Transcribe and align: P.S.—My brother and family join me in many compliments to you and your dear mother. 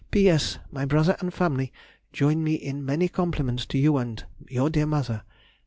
P.S.—My 0.09 0.83
brother 0.83 1.15
and 1.19 1.31
family 1.31 1.71
join 2.11 2.43
me 2.43 2.55
in 2.55 2.83
many 2.83 3.07
compliments 3.07 3.67
to 3.67 3.77
you 3.77 3.97
and 3.97 4.25
your 4.49 4.71
dear 4.71 4.87
mother. 4.87 5.21